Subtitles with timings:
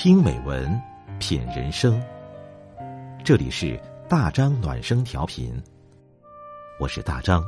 [0.00, 0.80] 听美文，
[1.18, 2.00] 品人生。
[3.24, 3.76] 这里是
[4.08, 5.60] 大张暖声调频，
[6.78, 7.42] 我是大张。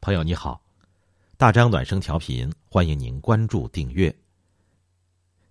[0.00, 0.60] 朋友你好，
[1.36, 4.12] 大张暖声调频，欢迎您关注订阅。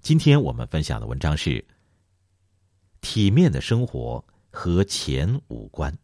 [0.01, 1.65] 今天我们分享的文章是：
[2.99, 4.21] 体面的生活
[4.51, 5.97] 和钱无关。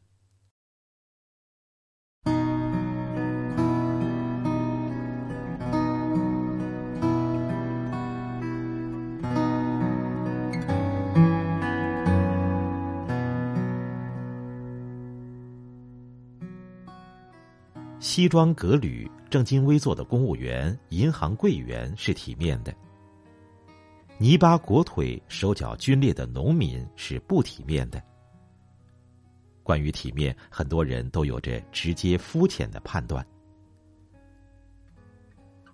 [18.09, 22.73] 西装革履、正襟危坐的公务员、银行柜员是体面的；
[24.17, 28.02] 泥巴裹腿、手脚皲裂的农民是不体面的。
[29.62, 33.23] 关于体面，很多人都有着直接肤浅的判断。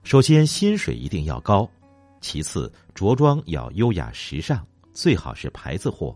[0.04, 1.66] 首先，薪水一定要高；
[2.20, 6.14] 其次，着装要优雅时尚，最好是牌子货；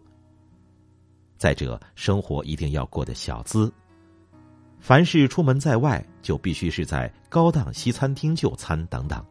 [1.38, 3.72] 再者，生活一定要过得小资。
[4.80, 9.24] 凡是出门在外，就必须是在高档西餐厅就餐等等。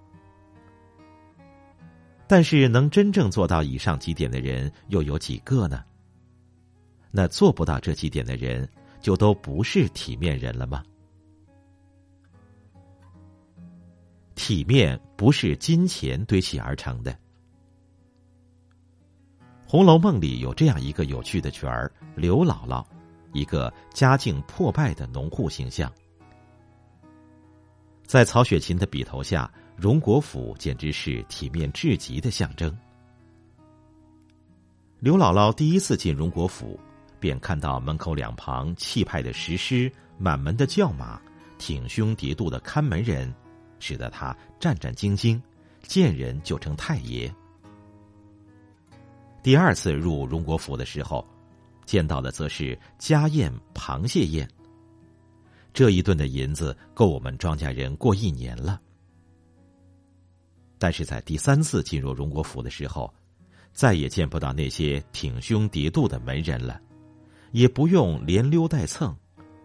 [2.27, 5.83] 但是，能真正做到以上几点的人又有几个呢？
[7.11, 8.69] 那做不到这几点的人，
[9.01, 10.83] 就都不是体面人了吗？
[14.35, 17.11] 体面不是金钱堆砌而成的。
[19.67, 22.85] 《红楼梦》里有这样一个有趣的角儿——刘姥姥。
[23.33, 25.93] 一个家境破败的农户形象，
[28.07, 32.75] 在曹雪芹的笔头下，荣国府简直是体面至极的象征。
[34.99, 36.81] 刘姥姥第一次进荣国府，
[37.21, 41.21] 便看到门口两旁气派的石狮、满门的轿马、
[41.59, 43.33] 挺胸叠肚的看门人，
[43.79, 45.41] 使得她战战兢兢，
[45.83, 47.33] 见人就称太爷。
[49.43, 51.27] 第二次入荣国府的时候。
[51.89, 54.47] 见到的则是家宴螃蟹宴。
[55.73, 58.79] 这一顿的银子够我们庄稼人过一年了。
[60.77, 63.11] 但是在第三次进入荣国府的时候，
[63.73, 66.79] 再也见不到那些挺胸叠肚的门人了，
[67.53, 69.17] 也不用连溜带蹭，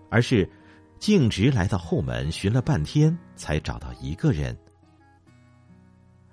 [0.10, 0.50] 而是
[1.00, 4.58] 径直来到后门寻了半天，才找到一个人。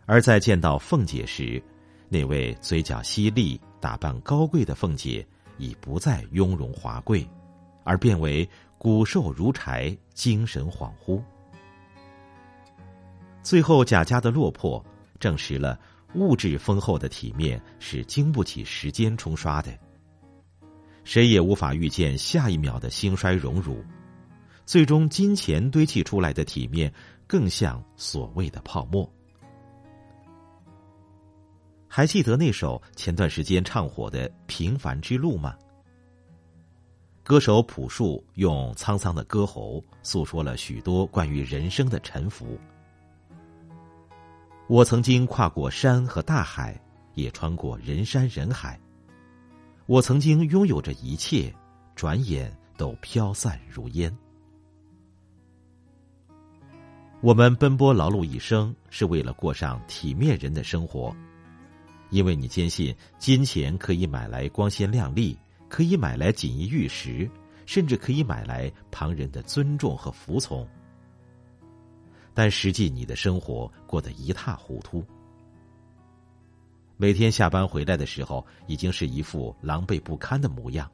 [0.07, 1.61] 而在见到凤姐时，
[2.09, 5.27] 那位嘴角犀利、打扮高贵的凤姐。
[5.61, 7.29] 已不再雍容华贵，
[7.85, 8.49] 而变为
[8.79, 11.23] 骨瘦如柴、精神恍惚。
[13.43, 14.85] 最后贾家的落魄，
[15.19, 15.79] 证实了
[16.15, 19.71] 物质丰厚的体面是经不起时间冲刷的。
[21.05, 23.85] 谁也无法预见下一秒的兴衰荣辱，
[24.65, 26.93] 最终金钱堆砌出来的体面，
[27.27, 29.11] 更像所谓的泡沫。
[31.93, 35.57] 还记得那首前段时间唱火的《平凡之路》吗？
[37.25, 42.57] 歌手朴树用沧桑的歌喉诉说了许多关于人生的沉浮。
[44.69, 46.81] 我曾经跨过山和大海，
[47.15, 48.79] 也穿过人山人海。
[49.87, 51.53] 我曾经拥有着一切，
[51.97, 54.17] 转眼都飘散如烟。
[57.21, 61.13] 我们奔波劳碌一生，是为了过上体面人的生活。
[62.11, 65.39] 因为你坚信金钱可以买来光鲜亮丽，
[65.69, 67.31] 可以买来锦衣玉食，
[67.67, 70.67] 甚至可以买来旁人的尊重和服从。
[72.35, 75.05] 但实际你的生活过得一塌糊涂，
[76.97, 80.91] 每天下班回来的时候，已经是一副狼狈不堪的模样，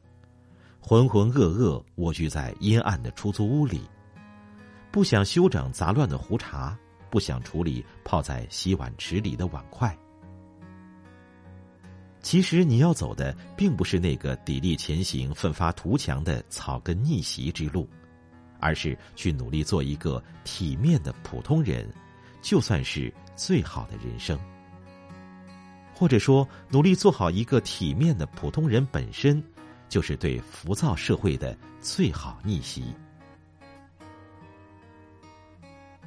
[0.80, 3.82] 浑浑噩噩蜗居在阴暗的出租屋里，
[4.90, 6.76] 不想修整杂乱的壶茶，
[7.10, 9.96] 不想处理泡在洗碗池里的碗筷。
[12.26, 17.88] 其实你要走的并不是那个砥砺前行、奋发图强的草根逆袭之路，
[18.58, 21.88] 而是去努力做一个体面的普通人，
[22.42, 24.36] 就算是最好的人生。
[25.94, 29.40] 或者说，努力做好一个体面的普通人本身，
[29.88, 32.86] 就是对浮躁社会的最好逆袭。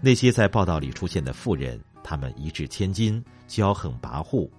[0.02, 4.50] 那些在报道里出现的富人，他们一掷千金、骄横跋扈。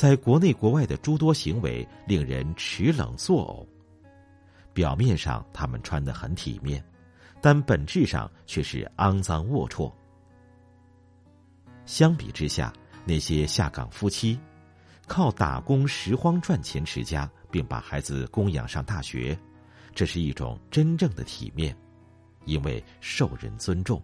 [0.00, 3.68] 在国内国外的诸多行为令人齿冷作呕。
[4.72, 6.82] 表面上他们穿得很体面，
[7.38, 9.92] 但本质上却是肮脏龌龊。
[11.84, 12.72] 相比之下，
[13.04, 14.40] 那些下岗夫妻，
[15.06, 19.38] 靠打工拾荒赚钱持家，并把孩子供养上大学，
[19.94, 21.76] 这是一种真正的体面，
[22.46, 24.02] 因为受人尊重。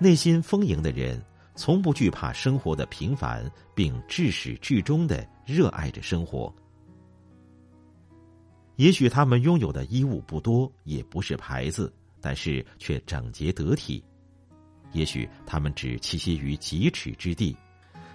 [0.00, 1.22] 内心丰盈的人，
[1.56, 6.54] 从不惧怕生活的平凡，并至始至终的热爱着生活。
[8.76, 14.02] 也许他们拥有的衣物不多，也不是牌子，但是却整洁得体；
[14.92, 17.56] 也许他们只栖息于几尺之地，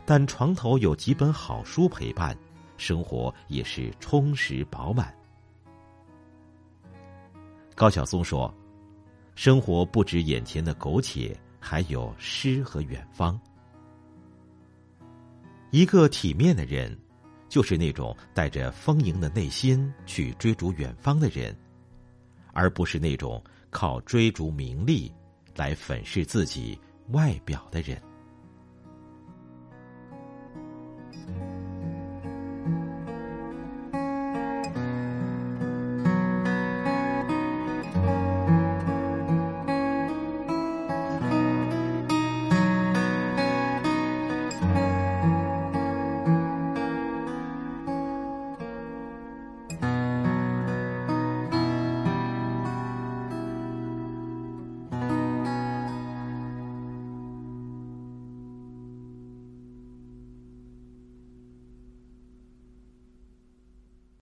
[0.05, 2.37] 但床头有几本好书陪伴，
[2.77, 5.11] 生活也是充实饱满。
[7.73, 8.53] 高晓松说
[9.33, 13.39] ：“生活不止眼前的苟且。”还有诗和远方。
[15.69, 16.97] 一个体面的人，
[17.47, 21.55] 就是那种带着丰盈的内心去追逐远方的人，
[22.51, 25.09] 而不是那种靠追逐名利
[25.55, 26.77] 来粉饰自己
[27.11, 28.01] 外表的人。